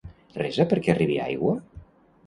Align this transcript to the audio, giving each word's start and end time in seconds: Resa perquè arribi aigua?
Resa 0.37 0.65
perquè 0.71 0.95
arribi 0.95 1.21
aigua? 1.27 1.57